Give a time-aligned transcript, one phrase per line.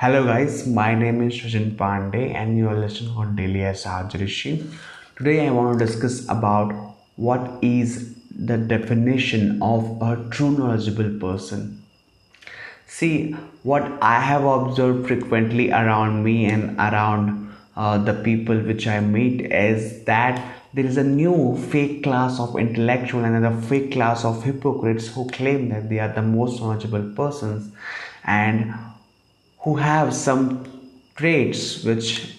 [0.00, 4.52] Hello guys, my name is Sachin Pandey and you are listening on Daily Sajrishi.
[5.16, 6.72] Today I want to discuss about
[7.16, 11.82] what is the definition of a true knowledgeable person.
[12.86, 13.32] See,
[13.64, 19.50] what I have observed frequently around me and around uh, the people which I meet
[19.50, 20.40] is that
[20.74, 25.28] there is a new fake class of intellectual and a fake class of hypocrites who
[25.30, 27.72] claim that they are the most knowledgeable persons
[28.22, 28.72] and
[29.60, 30.64] who have some
[31.16, 32.38] traits which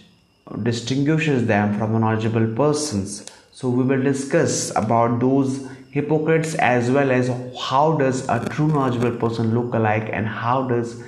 [0.63, 3.25] distinguishes them from knowledgeable persons.
[3.51, 9.17] So we will discuss about those hypocrites as well as how does a true knowledgeable
[9.17, 11.03] person look alike and how does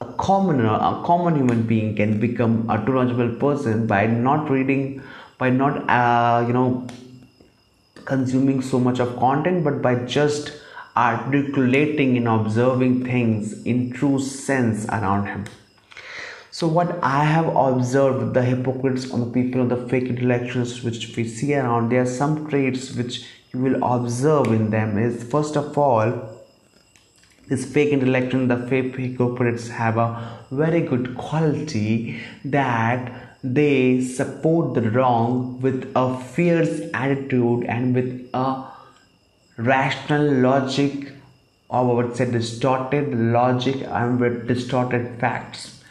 [0.00, 5.02] a common a common human being can become a true knowledgeable person by not reading
[5.38, 6.86] by not uh, you know
[8.04, 10.52] consuming so much of content but by just
[11.06, 15.44] articulating and observing things in true sense around him.
[16.50, 21.04] So what i have observed the hypocrites on the people of the fake intellectuals which
[21.16, 23.18] we see around there are some traits which
[23.52, 26.16] you will observe in them is first of all
[27.50, 30.08] this fake intellectual the fake hypocrites have a
[30.50, 33.12] very good quality that
[33.44, 38.48] they support the wrong with a fierce attitude and with a
[39.58, 41.12] rational logic
[41.68, 45.82] or I would say distorted logic and with distorted facts.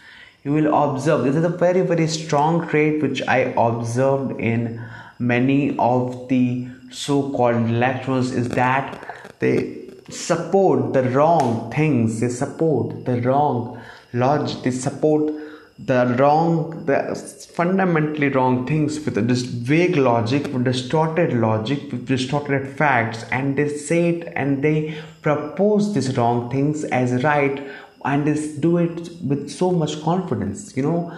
[0.44, 4.84] You will observe this is a very very strong trait which I observed in
[5.20, 13.22] many of the so-called intellectuals is that they support the wrong things they support the
[13.22, 13.82] wrong
[14.14, 15.34] logic they support
[15.80, 17.16] the wrong the
[17.54, 23.68] fundamentally wrong things with this vague logic with distorted logic with distorted facts and they
[23.70, 27.64] say it and they propose these wrong things as right
[28.06, 31.16] and they do it with so much confidence you know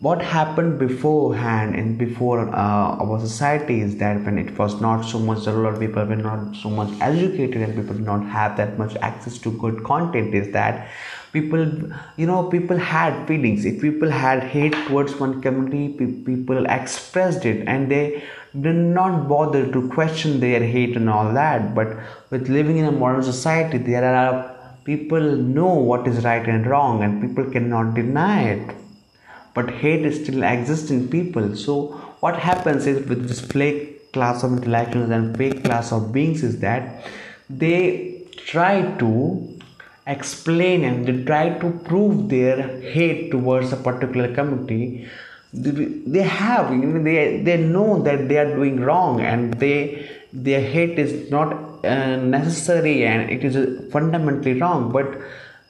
[0.00, 5.18] what happened beforehand and before uh, our society is that when it was not so
[5.18, 8.56] much a lot of people were not so much educated and people did not have
[8.56, 10.88] that much access to good content is that
[11.34, 11.66] people
[12.16, 13.66] you know people had feelings.
[13.66, 15.88] If people had hate towards one community
[16.24, 18.24] people expressed it and they
[18.58, 21.74] did not bother to question their hate and all that.
[21.74, 21.98] But
[22.30, 27.02] with living in a modern society there are people know what is right and wrong
[27.02, 28.79] and people cannot deny it
[29.54, 31.56] but hate still exists in people.
[31.56, 31.86] So
[32.20, 36.60] what happens is with this fake class of intellectuals and fake class of beings is
[36.60, 37.04] that
[37.48, 39.58] they try to
[40.06, 45.08] explain and they try to prove their hate towards a particular community.
[45.52, 46.70] They have
[47.04, 51.52] they they know that they are doing wrong and they their hate is not
[51.84, 54.92] uh, necessary and it is fundamentally wrong.
[54.92, 55.18] But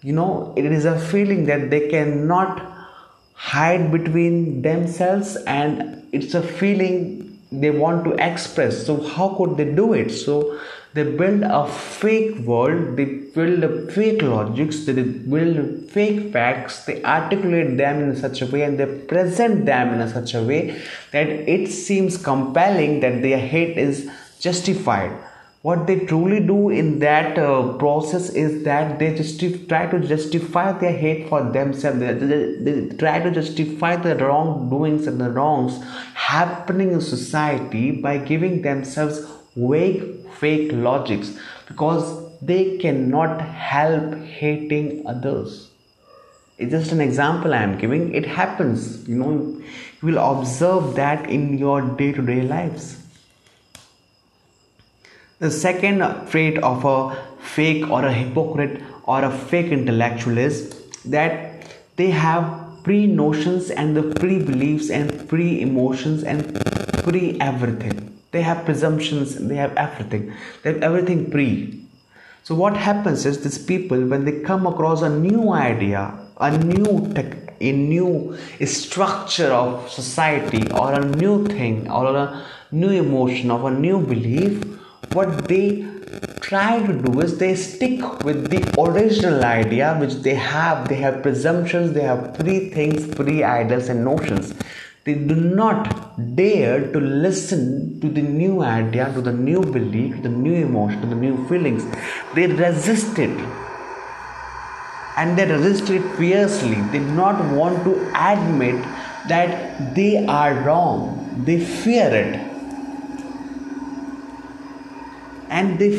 [0.02, 2.79] you know it is a feeling that they cannot
[3.40, 8.84] hide between themselves and it's a feeling they want to express.
[8.86, 10.10] So how could they do it?
[10.10, 10.58] So
[10.92, 17.00] they build a fake world they build a fake logics they build fake facts they
[17.04, 20.60] articulate them in such a way and they present them in such a way
[21.12, 25.12] that it seems compelling that their hate is justified
[25.62, 29.38] what they truly do in that uh, process is that they just
[29.68, 31.98] try to justify their hate for themselves.
[31.98, 35.82] They, they, they, try to justify the wrongdoings and the wrongs
[36.14, 39.20] happening in society by giving themselves
[39.54, 41.36] vague fake logics
[41.68, 45.70] because they cannot help hating others.
[46.56, 48.14] It's just an example i am giving.
[48.14, 49.32] It happens you know.
[50.02, 52.99] You will observe that in your day-to-day lives
[55.40, 60.56] the second trait of a fake or a hypocrite or a fake intellectual is
[61.06, 62.44] that they have
[62.84, 66.54] pre notions and the pre beliefs and pre emotions and
[67.04, 68.18] pre everything.
[68.32, 70.32] They have presumptions, they have everything.
[70.62, 71.86] They have everything pre.
[72.42, 77.12] So, what happens is these people, when they come across a new idea, a new
[77.14, 78.36] tech, a new
[78.66, 84.79] structure of society, or a new thing, or a new emotion, or a new belief,
[85.12, 85.86] what they
[86.40, 90.88] try to do is they stick with the original idea which they have.
[90.88, 94.54] They have presumptions they have pre things pre ideas and notions.
[95.04, 100.22] They do not dare to listen to the new idea to the new belief to
[100.22, 101.84] the new emotion to the new feelings.
[102.34, 103.36] They resist it.
[105.16, 106.80] And they resist it fiercely.
[106.92, 108.82] They do not want to admit
[109.28, 111.42] that they are wrong.
[111.44, 112.49] They fear it
[115.50, 115.90] and they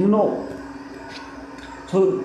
[0.00, 0.28] you know
[1.88, 2.24] so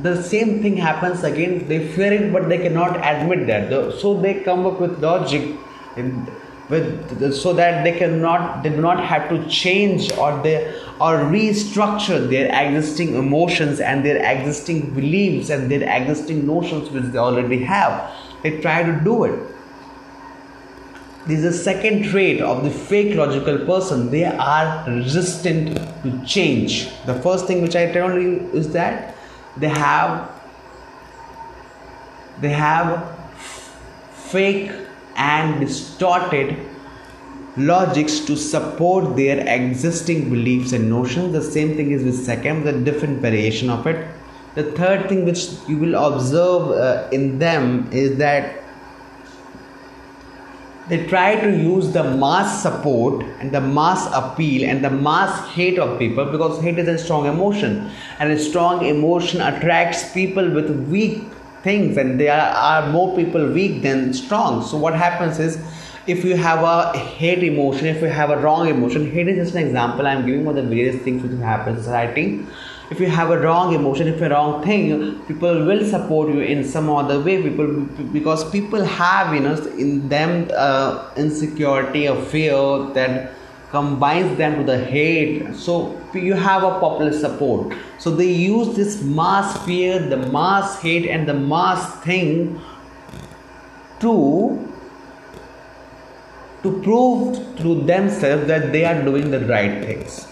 [0.00, 1.68] the same thing happens again.
[1.68, 3.98] They fear it but they cannot admit that.
[4.00, 5.56] So they come up with logic
[6.68, 12.28] with so that they cannot they do not have to change or they or restructure
[12.30, 18.10] their existing emotions and their existing beliefs and their existing notions which they already have.
[18.42, 19.38] They try to do it
[21.26, 24.10] this is the second trait of the fake logical person.
[24.10, 26.88] They are resistant to change.
[27.06, 29.14] The first thing which i tell you is that
[29.56, 30.30] they have
[32.40, 33.16] they have
[34.12, 34.72] fake
[35.16, 36.56] and distorted
[37.56, 41.32] logics to support their existing beliefs and notions.
[41.32, 44.08] The same thing is with second the different variation of it.
[44.54, 48.61] The third thing which you will observe uh, in them is that
[50.92, 55.78] they try to use the mass support and the mass appeal and the mass hate
[55.78, 57.90] of people because hate is a strong emotion.
[58.18, 61.22] And a strong emotion attracts people with weak
[61.62, 64.62] things and there are more people weak than strong.
[64.62, 65.56] So what happens is
[66.06, 69.54] if you have a hate emotion if you have a wrong emotion hate is just
[69.56, 70.06] an example.
[70.06, 72.44] I'm giving for the various things which happen in society
[72.92, 76.64] if you have a wrong emotion if a wrong thing people will support you in
[76.72, 77.36] some other way.
[77.42, 77.68] People
[78.16, 79.54] because people have you know
[79.84, 82.58] in them uh, insecurity or fear
[82.98, 83.32] that
[83.70, 85.54] combines them to the hate.
[85.56, 87.74] So you have a popular support.
[87.98, 92.60] So they use this mass fear the mass hate and the mass thing
[94.00, 94.12] to
[96.62, 100.31] to prove to themselves that they are doing the right things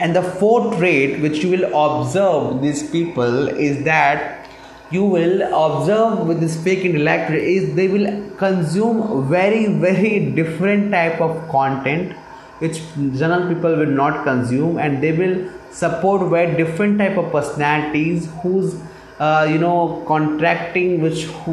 [0.00, 4.48] and the fourth trait which you will observe these people is that
[4.90, 8.08] you will observe with this fake intellect is they will
[8.38, 12.16] consume very very different type of content
[12.62, 12.80] which
[13.20, 15.36] general people will not consume and they will
[15.82, 18.74] support very different type of personalities whose
[19.20, 21.52] uh, you know contracting which who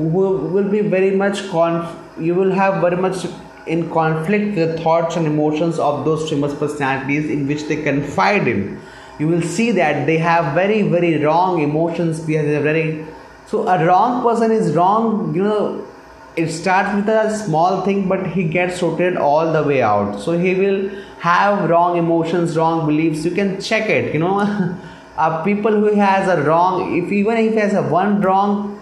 [0.55, 3.25] will be very much conf- you will have very much
[3.67, 8.47] in conflict with the thoughts and emotions of those famous personalities in which they confide
[8.47, 8.79] in.
[9.19, 13.05] You will see that they have very, very wrong emotions because they're very.
[13.47, 15.87] So, a wrong person is wrong, you know,
[16.35, 20.19] it starts with a small thing, but he gets sorted all the way out.
[20.19, 20.89] So, he will
[21.19, 23.25] have wrong emotions, wrong beliefs.
[23.25, 24.39] You can check it, you know.
[25.17, 28.76] uh, people who has a wrong, if even if he has a one wrong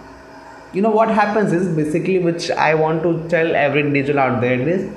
[0.72, 4.68] you know what happens is basically which i want to tell every individual out there
[4.68, 4.90] is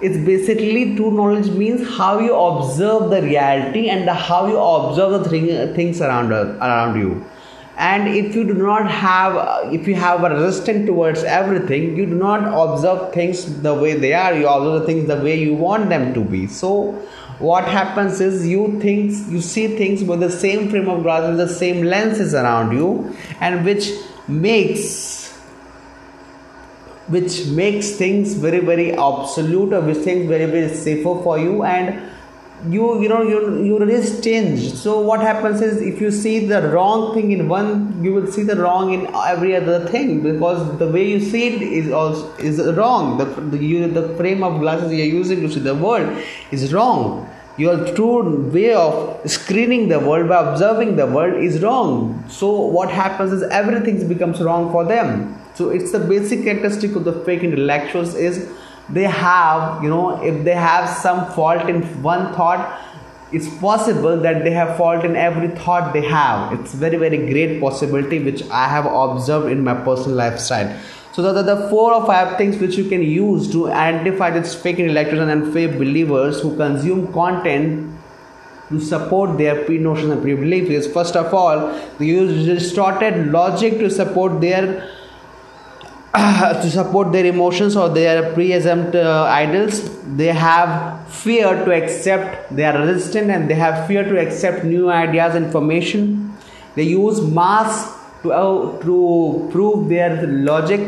[0.00, 5.28] it's basically true knowledge means how you observe the reality and how you observe the
[5.30, 7.24] thing, things around around you.
[7.76, 12.14] And if you do not have if you have a resistance towards everything you do
[12.14, 15.88] not observe things the way they are you observe the things the way you want
[15.88, 16.46] them to be.
[16.46, 16.92] So
[17.38, 21.38] what happens is you think you see things with the same frame of glass with
[21.38, 23.90] the same lenses around you and which
[24.28, 25.32] makes
[27.08, 32.10] which makes things very very absolute or which things very very safer for you and
[32.70, 34.72] you you know you you resist change.
[34.72, 38.42] So what happens is if you see the wrong thing in one you will see
[38.42, 42.58] the wrong in every other thing because the way you see it is also is
[42.76, 43.18] wrong.
[43.18, 46.16] The the, you, the frame of glasses you're using to see the world
[46.50, 52.24] is wrong your true way of screening the world by observing the world is wrong.
[52.28, 55.40] So what happens is everything becomes wrong for them.
[55.54, 58.50] So it's the basic characteristic of the fake intellectuals is
[58.88, 62.80] they have you know if they have some fault in one thought
[63.32, 66.52] it's possible that they have fault in every thought they have.
[66.58, 70.76] It's very very great possibility which i have observed in my personal lifestyle
[71.14, 74.52] so the, the, the, four or five things which you can use to identify these
[74.52, 77.96] fake intellectuals and fake believers who consume content
[78.68, 80.88] to support their pre-notions and pre-beliefs.
[80.88, 84.90] First of all they use distorted logic to support their
[86.14, 89.88] to support their emotions or their pre-assumed uh, idols.
[90.16, 94.90] They have fear to accept they are resistant and they have fear to accept new
[94.90, 96.32] ideas information.
[96.74, 100.80] They use mass to, uh, to prove their logic.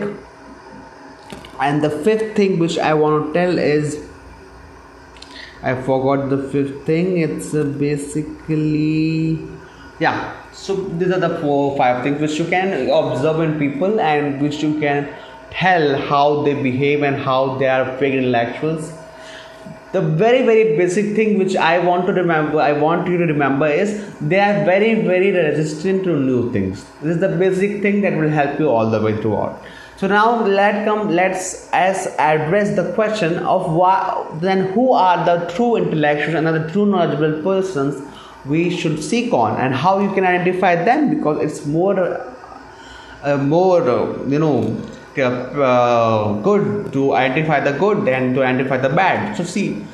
[1.60, 3.94] And the fifth thing which i want to tell is
[5.62, 7.18] i forgot the fifth thing.
[7.18, 9.38] It's uh, basically
[9.98, 10.34] yeah.
[10.52, 14.62] So these are the four five things which you can observe in people and which
[14.62, 15.08] you can
[15.50, 18.92] tell how they behave and how they are fake intellectuals
[19.92, 23.66] the very very basic thing which i want to remember i want you to remember
[23.66, 23.90] is
[24.20, 26.84] they are very very resistant to new things.
[27.02, 29.62] This is the basic thing that will help you all the way throughout.
[29.96, 35.46] So now let come let's as address the question of why then who are the
[35.54, 38.02] true intellectuals and the true knowledgeable persons
[38.44, 41.98] we should seek on and how you can identify them because it's more
[43.22, 44.76] uh, more uh, you know
[45.18, 49.36] uh, good to identify the good and to identify the bad.
[49.36, 49.84] So see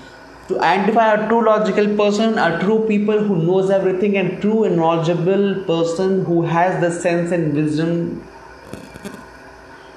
[0.48, 5.62] to identify a true logical person a true people who knows everything and true knowledgeable
[5.64, 8.22] person who has the sense and wisdom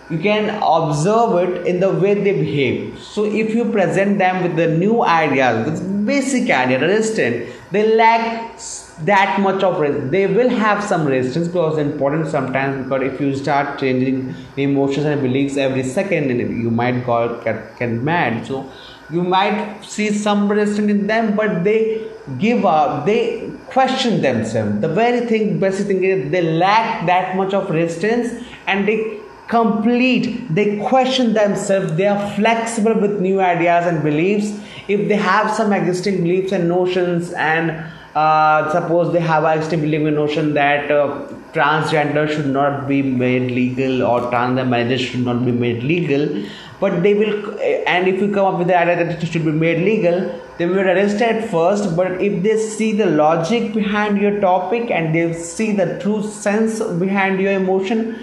[0.09, 2.99] you can observe it in the way they behave.
[2.99, 8.59] So if you present them with the new ideas with basic idea resistant they lack
[9.03, 13.19] that much of resistance they will have some resistance because it's important sometimes because if
[13.19, 18.47] you start changing emotions and beliefs every second you might go get, get mad.
[18.47, 18.71] So
[19.11, 22.09] you might see some resistance in them but they
[22.39, 24.79] give up they question themselves.
[24.79, 30.53] The very thing basic thing is they lack that much of resistance and they complete
[30.55, 31.93] they question themselves.
[31.95, 34.57] They are flexible with new ideas and beliefs.
[34.87, 40.07] If they have some existing beliefs and notions and uh, suppose they have existing belief
[40.07, 45.43] and notion that uh, transgender should not be made legal or transgender marriages should not
[45.45, 46.45] be made legal
[46.79, 49.51] but they will and if you come up with the idea that it should be
[49.51, 50.17] made legal
[50.57, 55.13] they will arrest at first but if they see the logic behind your topic and
[55.13, 58.17] they see the true sense behind your emotion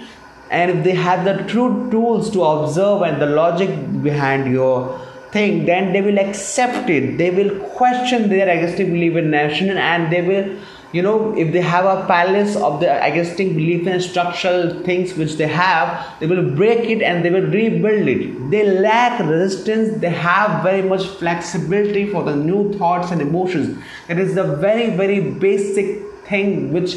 [0.49, 3.69] and if they have the true tools to observe and the logic
[4.01, 4.99] behind your
[5.33, 7.17] thing then they will accept it.
[7.17, 10.55] They will question their existing belief in nation and they will
[10.91, 15.33] you know if they have a palace of the existing belief and structural things which
[15.37, 18.51] they have they will break it and they will rebuild it.
[18.51, 19.99] They lack resistance.
[19.99, 23.83] They have very much flexibility for the new thoughts and emotions.
[24.07, 26.95] It is the very very basic thing which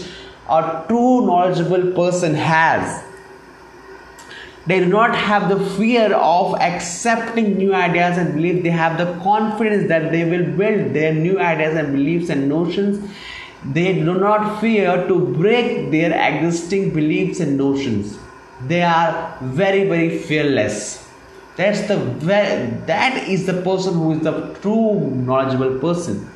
[0.49, 3.06] a true knowledgeable person has
[4.67, 8.63] they do not have the fear of accepting new ideas and beliefs.
[8.65, 13.09] They have the confidence that they will build their new ideas and beliefs and notions.
[13.65, 18.19] They do not fear to break their existing beliefs and notions.
[18.67, 21.09] They are very very fearless.
[21.57, 21.97] That's the
[22.87, 26.29] that is the person who is the true knowledgeable person.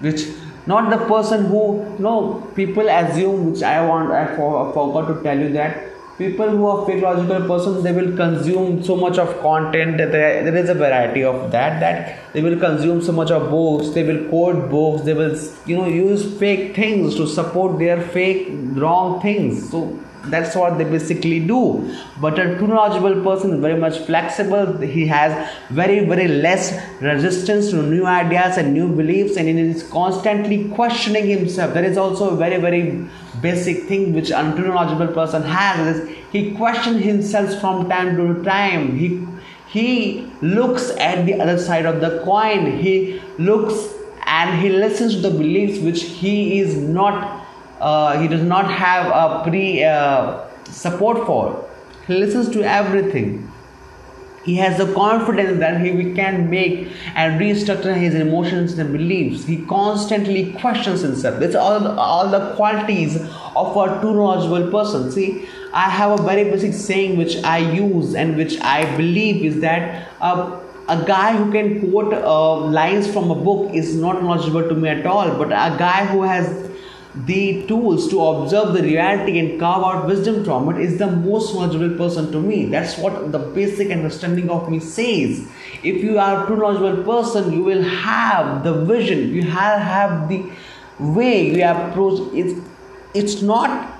[0.00, 0.26] Which
[0.66, 5.38] not the person who you know people assume which i want i forgot to tell
[5.38, 9.98] you that people who are fake logical persons they will consume so much of content
[9.98, 13.50] that there, there is a variety of that that they will consume so much of
[13.50, 18.00] books they will quote books they will you know use fake things to support their
[18.00, 19.70] fake wrong things.
[19.70, 19.98] So
[20.30, 21.94] that's what they basically do.
[22.20, 24.76] But a true knowledgeable person is very much flexible.
[24.78, 29.82] He has very very less resistance to new ideas and new beliefs and he is
[29.90, 31.74] constantly questioning himself.
[31.74, 33.06] There is also a very very
[33.40, 38.42] basic thing which a true knowledgeable person has is he questions himself from time to
[38.44, 38.96] time.
[38.96, 39.26] He
[39.68, 42.78] he looks at the other side of the coin.
[42.78, 43.92] He looks
[44.26, 47.35] and he listens to the beliefs which he is not
[47.80, 51.68] uh, he does not have a pre uh, support for.
[52.06, 53.52] He listens to everything.
[54.44, 59.44] He has the confidence that he can make and restructure his emotions and beliefs.
[59.44, 61.40] He constantly questions himself.
[61.40, 63.16] That's all, all the qualities
[63.56, 65.10] of a true knowledgeable person.
[65.10, 69.60] See, I have a very basic saying which I use and which I believe is
[69.62, 74.68] that uh, a guy who can quote uh, lines from a book is not knowledgeable
[74.68, 76.70] to me at all, but a guy who has
[77.24, 81.54] the tools to observe the reality and carve out wisdom from it is the most
[81.54, 82.66] knowledgeable person to me.
[82.66, 85.48] That's what the basic understanding of me says.
[85.82, 90.28] If you are a true knowledgeable person, you will have the vision, you have, have
[90.28, 90.44] the
[90.98, 92.62] way you approach it.
[93.14, 93.94] It's not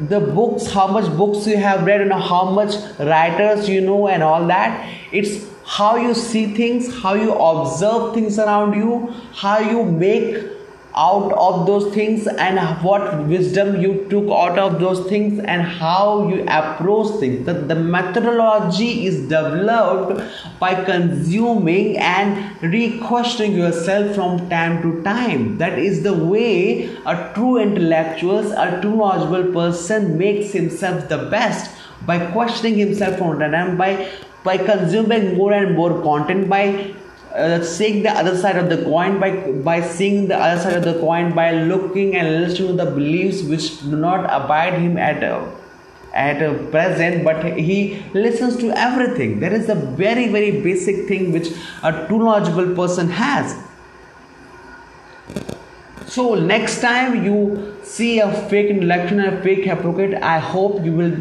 [0.00, 4.22] the books, how much books you have read and how much writers you know and
[4.22, 4.92] all that.
[5.12, 10.57] It's how you see things, how you observe things around you, how you make
[10.98, 16.28] out of those things and what wisdom you took out of those things and how
[16.28, 17.46] you approach things.
[17.46, 20.20] The, the methodology is developed
[20.58, 25.58] by consuming and re-questioning yourself from time to time.
[25.58, 31.70] That is the way a true intellectual a true knowledgeable person makes himself the best
[32.06, 34.10] by questioning himself from time by
[34.44, 36.94] by consuming more and more content by
[37.38, 39.30] uh, seeing the other side of the coin by
[39.68, 43.42] by seeing the other side of the coin by looking and listening to the beliefs
[43.42, 45.44] which do not abide him at uh,
[46.12, 49.40] at uh, present but he listens to everything.
[49.40, 51.48] That is the very very basic thing which
[51.82, 53.56] a true knowledgeable person has.
[56.06, 61.14] So next time you see a fake intellectual a fake hypocrite i hope you will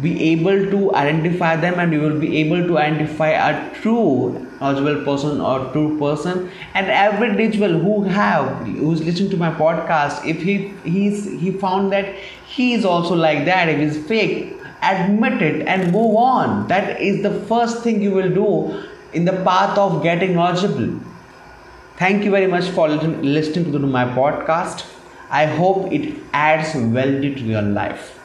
[0.00, 5.04] be able to identify them and you will be able to identify a true knowledgeable
[5.04, 6.50] person or true person.
[6.74, 11.92] And every individual who have who's listening to my podcast if he he's he found
[11.92, 12.14] that
[12.46, 16.66] he is also like that if he's fake admit it and move on.
[16.68, 18.82] That is the first thing you will do
[19.12, 21.00] in the path of getting knowledgeable.
[21.98, 24.86] Thank you very much for listening to my podcast.
[25.30, 28.21] I hope it adds value to your life